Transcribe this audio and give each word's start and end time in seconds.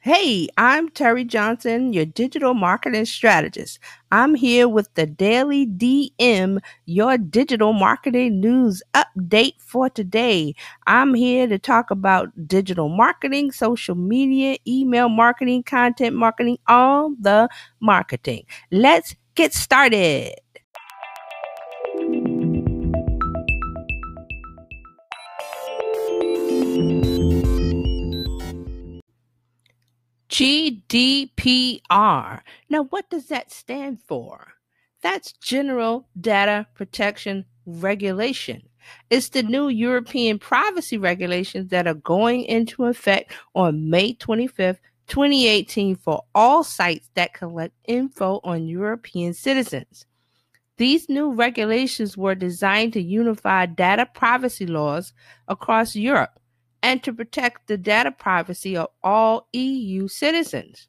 Hey, 0.00 0.46
I'm 0.56 0.90
Terry 0.90 1.24
Johnson, 1.24 1.92
your 1.92 2.04
digital 2.04 2.54
marketing 2.54 3.04
strategist. 3.04 3.80
I'm 4.12 4.36
here 4.36 4.68
with 4.68 4.94
the 4.94 5.06
Daily 5.06 5.66
DM, 5.66 6.60
your 6.86 7.18
digital 7.18 7.72
marketing 7.72 8.38
news 8.40 8.80
update 8.94 9.60
for 9.60 9.90
today. 9.90 10.54
I'm 10.86 11.14
here 11.14 11.48
to 11.48 11.58
talk 11.58 11.90
about 11.90 12.30
digital 12.46 12.88
marketing, 12.88 13.50
social 13.50 13.96
media, 13.96 14.58
email 14.68 15.08
marketing, 15.08 15.64
content 15.64 16.14
marketing, 16.14 16.58
all 16.68 17.12
the 17.20 17.48
marketing. 17.80 18.46
Let's 18.70 19.16
get 19.34 19.52
started. 19.52 20.34
GDPR. 30.38 31.82
Now, 32.70 32.84
what 32.84 33.10
does 33.10 33.26
that 33.26 33.50
stand 33.50 33.98
for? 34.06 34.52
That's 35.02 35.32
General 35.32 36.06
Data 36.20 36.68
Protection 36.76 37.44
Regulation. 37.66 38.62
It's 39.10 39.30
the 39.30 39.42
new 39.42 39.66
European 39.66 40.38
privacy 40.38 40.96
regulations 40.96 41.70
that 41.70 41.88
are 41.88 41.94
going 41.94 42.44
into 42.44 42.84
effect 42.84 43.32
on 43.56 43.90
May 43.90 44.14
25th, 44.14 44.78
2018 45.08 45.96
for 45.96 46.22
all 46.36 46.62
sites 46.62 47.10
that 47.14 47.34
collect 47.34 47.74
info 47.88 48.38
on 48.44 48.68
European 48.68 49.34
citizens. 49.34 50.06
These 50.76 51.08
new 51.08 51.32
regulations 51.32 52.16
were 52.16 52.36
designed 52.36 52.92
to 52.92 53.02
unify 53.02 53.66
data 53.66 54.06
privacy 54.14 54.68
laws 54.68 55.12
across 55.48 55.96
Europe 55.96 56.38
and 56.82 57.02
to 57.02 57.12
protect 57.12 57.66
the 57.66 57.76
data 57.76 58.10
privacy 58.10 58.76
of 58.76 58.88
all 59.02 59.48
EU 59.52 60.08
citizens. 60.08 60.88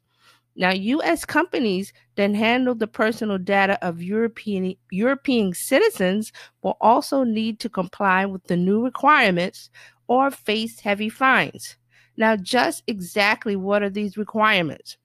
Now, 0.56 0.72
US 0.72 1.24
companies 1.24 1.92
that 2.16 2.34
handle 2.34 2.74
the 2.74 2.86
personal 2.86 3.38
data 3.38 3.78
of 3.86 4.02
European 4.02 4.74
European 4.90 5.54
citizens 5.54 6.32
will 6.62 6.76
also 6.80 7.24
need 7.24 7.60
to 7.60 7.68
comply 7.68 8.26
with 8.26 8.44
the 8.44 8.56
new 8.56 8.84
requirements 8.84 9.70
or 10.06 10.30
face 10.30 10.80
heavy 10.80 11.08
fines. 11.08 11.76
Now, 12.16 12.36
just 12.36 12.82
exactly 12.86 13.56
what 13.56 13.82
are 13.82 13.90
these 13.90 14.16
requirements? 14.18 14.98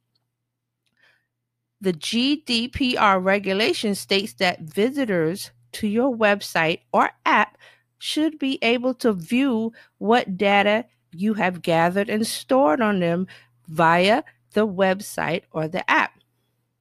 The 1.79 1.93
GDPR 1.93 3.23
regulation 3.23 3.95
states 3.95 4.33
that 4.33 4.61
visitors 4.61 5.51
to 5.73 5.87
your 5.87 6.15
website 6.15 6.79
or 6.91 7.11
app 7.25 7.57
should 8.05 8.37
be 8.37 8.59
able 8.61 8.93
to 8.93 9.13
view 9.13 9.73
what 9.97 10.37
data 10.37 10.85
you 11.11 11.33
have 11.33 11.63
gathered 11.63 12.07
and 12.07 12.25
stored 12.27 12.79
on 12.79 12.99
them 12.99 13.25
via 13.67 14.23
the 14.53 14.67
website 14.67 15.41
or 15.51 15.67
the 15.67 15.89
app. 15.89 16.19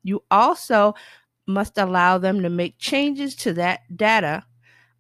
You 0.03 0.23
also 0.31 0.95
must 1.47 1.79
allow 1.79 2.19
them 2.19 2.43
to 2.43 2.51
make 2.51 2.79
changes 2.79 3.35
to 3.37 3.55
that 3.55 3.81
data. 3.97 4.45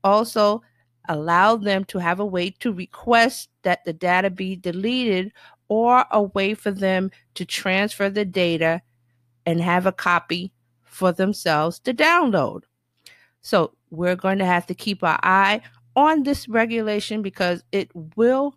Also, 0.02 0.62
allow 1.10 1.56
them 1.56 1.84
to 1.84 1.98
have 1.98 2.20
a 2.20 2.26
way 2.26 2.48
to 2.60 2.72
request 2.72 3.50
that 3.62 3.84
the 3.84 3.92
data 3.92 4.30
be 4.30 4.56
deleted 4.56 5.30
or 5.68 6.06
a 6.10 6.22
way 6.22 6.54
for 6.54 6.70
them 6.70 7.10
to 7.34 7.44
transfer 7.44 8.08
the 8.08 8.24
data 8.24 8.80
and 9.44 9.60
have 9.60 9.84
a 9.84 9.92
copy 9.92 10.52
for 10.84 11.12
themselves 11.12 11.78
to 11.80 11.92
download. 11.92 12.62
So, 13.42 13.74
we're 13.90 14.16
going 14.16 14.38
to 14.38 14.46
have 14.46 14.66
to 14.66 14.74
keep 14.74 15.04
our 15.04 15.20
eye 15.22 15.60
on 15.96 16.22
this 16.22 16.48
regulation 16.48 17.22
because 17.22 17.62
it 17.72 17.90
will 18.16 18.56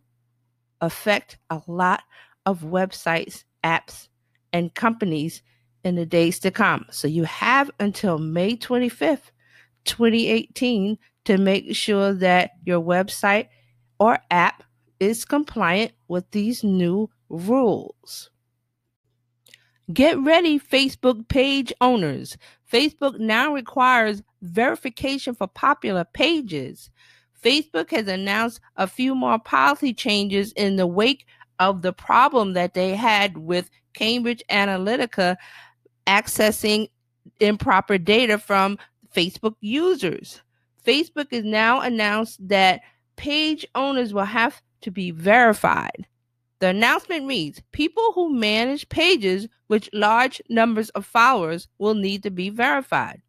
affect 0.81 1.37
a 1.49 1.61
lot 1.67 2.03
of 2.45 2.61
websites, 2.61 3.43
apps, 3.63 4.07
and 4.53 4.73
companies 4.73 5.41
in 5.83 5.95
the 5.95 6.05
days 6.05 6.39
to 6.39 6.51
come. 6.51 6.85
So 6.91 7.07
you 7.07 7.23
have 7.25 7.69
until 7.79 8.17
May 8.17 8.55
25th, 8.55 9.31
2018 9.85 10.97
to 11.25 11.37
make 11.37 11.75
sure 11.75 12.13
that 12.13 12.51
your 12.65 12.81
website 12.81 13.47
or 13.99 14.19
app 14.31 14.63
is 14.99 15.25
compliant 15.25 15.91
with 16.07 16.29
these 16.31 16.63
new 16.63 17.09
rules. 17.29 18.29
Get 19.93 20.19
ready, 20.19 20.59
Facebook 20.59 21.27
page 21.29 21.71
owners. 21.79 22.37
Facebook 22.71 23.19
now 23.19 23.53
requires 23.53 24.21
verification 24.41 25.33
for 25.33 25.47
popular 25.47 26.03
pages. 26.03 26.89
Facebook 27.43 27.91
has 27.91 28.07
announced 28.07 28.59
a 28.75 28.87
few 28.87 29.15
more 29.15 29.39
policy 29.39 29.93
changes 29.93 30.51
in 30.53 30.75
the 30.75 30.87
wake 30.87 31.25
of 31.59 31.81
the 31.81 31.93
problem 31.93 32.53
that 32.53 32.73
they 32.73 32.95
had 32.95 33.37
with 33.37 33.69
Cambridge 33.93 34.43
Analytica 34.49 35.37
accessing 36.05 36.89
improper 37.39 37.97
data 37.97 38.37
from 38.37 38.77
Facebook 39.15 39.55
users. 39.61 40.41
Facebook 40.85 41.31
has 41.31 41.43
now 41.43 41.81
announced 41.81 42.47
that 42.47 42.81
page 43.15 43.65
owners 43.75 44.13
will 44.13 44.25
have 44.25 44.61
to 44.81 44.91
be 44.91 45.11
verified. 45.11 46.07
The 46.59 46.69
announcement 46.69 47.27
reads 47.27 47.61
People 47.71 48.11
who 48.13 48.33
manage 48.33 48.89
pages 48.89 49.47
with 49.67 49.89
large 49.93 50.41
numbers 50.49 50.89
of 50.89 51.05
followers 51.05 51.67
will 51.77 51.93
need 51.93 52.23
to 52.23 52.31
be 52.31 52.49
verified. 52.49 53.21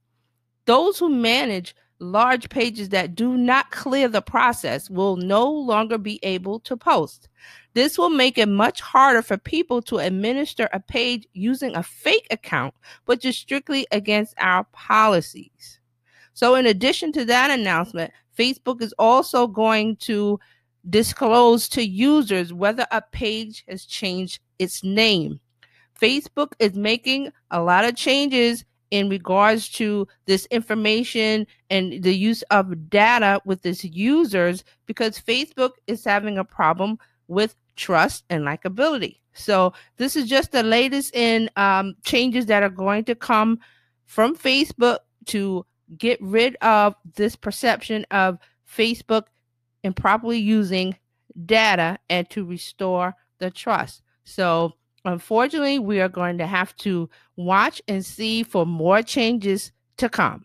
Those 0.66 0.98
who 0.98 1.08
manage 1.08 1.74
large 2.00 2.48
pages 2.48 2.90
that 2.90 3.14
do 3.14 3.36
not 3.36 3.70
clear 3.70 4.08
the 4.08 4.22
process 4.22 4.88
will 4.88 5.16
no 5.16 5.50
longer 5.50 5.98
be 5.98 6.20
able 6.22 6.60
to 6.60 6.76
post. 6.76 7.28
This 7.74 7.98
will 7.98 8.10
make 8.10 8.38
it 8.38 8.48
much 8.48 8.80
harder 8.80 9.22
for 9.22 9.36
people 9.36 9.82
to 9.82 9.98
administer 9.98 10.68
a 10.72 10.80
page 10.80 11.26
using 11.32 11.76
a 11.76 11.82
fake 11.82 12.26
account, 12.30 12.74
which 13.06 13.24
is 13.24 13.36
strictly 13.36 13.86
against 13.92 14.34
our 14.38 14.64
policies. 14.72 15.80
So, 16.34 16.54
in 16.54 16.66
addition 16.66 17.12
to 17.12 17.24
that 17.26 17.50
announcement, 17.50 18.12
Facebook 18.36 18.80
is 18.80 18.94
also 18.98 19.46
going 19.46 19.96
to 19.96 20.38
disclose 20.88 21.68
to 21.70 21.86
users 21.86 22.52
whether 22.52 22.86
a 22.90 23.02
page 23.12 23.64
has 23.68 23.84
changed 23.84 24.40
its 24.58 24.84
name. 24.84 25.40
Facebook 26.00 26.52
is 26.58 26.74
making 26.74 27.32
a 27.50 27.60
lot 27.60 27.84
of 27.84 27.96
changes 27.96 28.64
in 28.90 29.08
regards 29.08 29.68
to 29.68 30.06
this 30.26 30.46
information 30.46 31.46
and 31.70 32.02
the 32.02 32.14
use 32.14 32.42
of 32.50 32.88
data 32.88 33.40
with 33.44 33.64
its 33.64 33.84
users 33.84 34.64
because 34.86 35.18
Facebook 35.18 35.72
is 35.86 36.04
having 36.04 36.38
a 36.38 36.44
problem 36.44 36.98
with 37.28 37.54
trust 37.76 38.24
and 38.30 38.44
likability. 38.44 39.18
So 39.34 39.72
this 39.96 40.16
is 40.16 40.28
just 40.28 40.52
the 40.52 40.62
latest 40.62 41.14
in 41.14 41.50
um, 41.56 41.94
changes 42.04 42.46
that 42.46 42.62
are 42.62 42.70
going 42.70 43.04
to 43.04 43.14
come 43.14 43.60
from 44.06 44.36
Facebook 44.36 44.98
to 45.26 45.64
get 45.96 46.20
rid 46.20 46.56
of 46.56 46.94
this 47.14 47.36
perception 47.36 48.04
of 48.10 48.38
Facebook 48.68 49.24
improperly 49.84 50.38
using 50.38 50.96
data 51.46 51.98
and 52.10 52.28
to 52.30 52.44
restore 52.44 53.14
the 53.38 53.50
trust. 53.50 54.02
So 54.24 54.72
unfortunately, 55.12 55.78
we 55.78 56.00
are 56.00 56.08
going 56.08 56.38
to 56.38 56.46
have 56.46 56.76
to 56.76 57.08
watch 57.36 57.80
and 57.88 58.04
see 58.04 58.42
for 58.42 58.66
more 58.66 59.02
changes 59.02 59.72
to 59.96 60.08
come. 60.08 60.44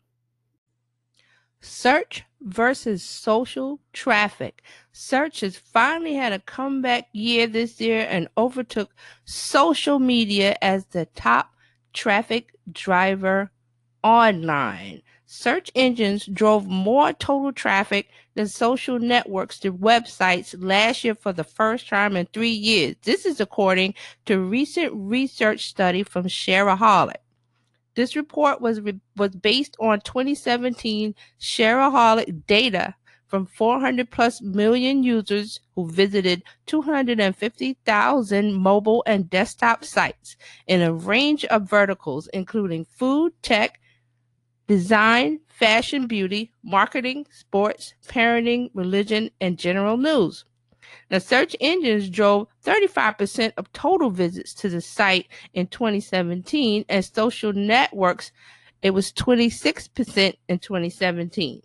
Search 1.59 2.23
versus 2.41 3.03
social 3.03 3.79
traffic. 3.93 4.63
Search 4.91 5.41
has 5.41 5.55
finally 5.57 6.13
had 6.13 6.33
a 6.33 6.39
comeback 6.39 7.07
year 7.13 7.47
this 7.47 7.79
year 7.79 8.05
and 8.09 8.27
overtook 8.37 8.91
social 9.25 9.99
media 9.99 10.55
as 10.61 10.85
the 10.87 11.05
top 11.07 11.53
traffic 11.93 12.53
driver 12.71 13.51
online. 14.03 15.01
Search 15.35 15.71
engines 15.73 16.27
drove 16.27 16.67
more 16.67 17.11
total 17.11 17.51
traffic 17.51 18.09
than 18.35 18.47
social 18.47 18.99
networks 18.99 19.57
to 19.61 19.73
websites 19.73 20.53
last 20.59 21.03
year 21.03 21.15
for 21.15 21.33
the 21.33 21.43
first 21.43 21.89
time 21.89 22.15
in 22.15 22.27
three 22.27 22.51
years. 22.51 22.95
This 23.01 23.25
is 23.25 23.41
according 23.41 23.95
to 24.25 24.39
recent 24.39 24.93
research 24.93 25.65
study 25.65 26.03
from 26.03 26.25
Shareaholic. 26.25 27.15
This 27.95 28.15
report 28.15 28.61
was 28.61 28.79
re- 28.79 29.01
was 29.17 29.31
based 29.31 29.75
on 29.79 30.01
2017 30.01 31.15
Shareaholic 31.41 32.45
data 32.45 32.93
from 33.25 33.47
400 33.47 34.11
plus 34.11 34.39
million 34.39 35.01
users 35.01 35.59
who 35.73 35.89
visited 35.89 36.43
250,000 36.67 38.53
mobile 38.53 39.03
and 39.07 39.31
desktop 39.31 39.83
sites 39.83 40.37
in 40.67 40.83
a 40.83 40.93
range 40.93 41.43
of 41.45 41.67
verticals, 41.67 42.27
including 42.27 42.85
food, 42.85 43.33
tech, 43.41 43.79
design, 44.67 45.39
fashion, 45.47 46.07
beauty, 46.07 46.51
marketing, 46.63 47.25
sports, 47.31 47.93
parenting, 48.07 48.69
religion, 48.73 49.29
and 49.41 49.57
general 49.57 49.97
news. 49.97 50.45
Now, 51.09 51.19
search 51.19 51.55
engines 51.59 52.09
drove 52.09 52.47
35% 52.65 53.53
of 53.57 53.71
total 53.73 54.09
visits 54.09 54.53
to 54.55 54.69
the 54.69 54.81
site 54.81 55.27
in 55.53 55.67
2017, 55.67 56.85
and 56.89 57.05
social 57.05 57.53
networks, 57.53 58.31
it 58.81 58.91
was 58.91 59.11
26% 59.13 60.35
in 60.47 60.59
2017. 60.59 61.61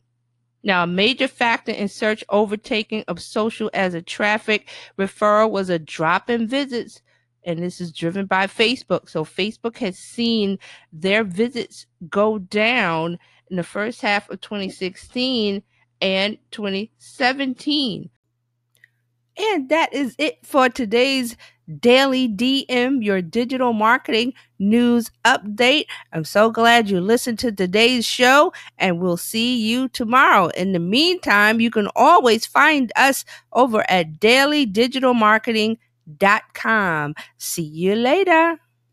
Now, 0.62 0.82
a 0.82 0.86
major 0.86 1.28
factor 1.28 1.72
in 1.72 1.88
search 1.88 2.24
overtaking 2.28 3.04
of 3.08 3.22
social 3.22 3.70
as 3.74 3.94
a 3.94 4.02
traffic 4.02 4.68
referral 4.98 5.50
was 5.50 5.70
a 5.70 5.78
drop 5.78 6.28
in 6.28 6.46
visits 6.46 7.00
and 7.48 7.62
this 7.62 7.80
is 7.80 7.90
driven 7.92 8.26
by 8.26 8.46
Facebook. 8.46 9.08
So 9.08 9.24
Facebook 9.24 9.78
has 9.78 9.98
seen 9.98 10.58
their 10.92 11.24
visits 11.24 11.86
go 12.10 12.38
down 12.38 13.18
in 13.50 13.56
the 13.56 13.62
first 13.62 14.02
half 14.02 14.28
of 14.28 14.42
2016 14.42 15.62
and 16.02 16.38
2017. 16.50 18.10
And 19.38 19.68
that 19.70 19.94
is 19.94 20.14
it 20.18 20.44
for 20.44 20.68
today's 20.68 21.36
Daily 21.80 22.28
DM, 22.28 23.04
your 23.04 23.20
digital 23.20 23.74
marketing 23.74 24.32
news 24.58 25.10
update. 25.26 25.84
I'm 26.14 26.24
so 26.24 26.50
glad 26.50 26.88
you 26.88 26.98
listened 26.98 27.38
to 27.40 27.52
today's 27.52 28.06
show, 28.06 28.54
and 28.78 29.00
we'll 29.00 29.18
see 29.18 29.58
you 29.58 29.88
tomorrow. 29.90 30.46
In 30.48 30.72
the 30.72 30.78
meantime, 30.78 31.60
you 31.60 31.70
can 31.70 31.88
always 31.94 32.46
find 32.46 32.90
us 32.96 33.26
over 33.52 33.84
at 33.90 34.18
dailydigitalmarketing.com. 36.08 37.14
See 37.37 37.62
you 37.62 37.94
later. 37.94 38.58